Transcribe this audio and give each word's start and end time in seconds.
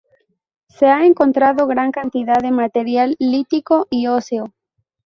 Se 0.67 0.87
ha 0.87 1.05
encontrado 1.05 1.67
gran 1.67 1.91
cantidad 1.91 2.37
de 2.41 2.49
material 2.49 3.15
lítico 3.19 3.85
y 3.91 4.07
óseo. 4.07 4.51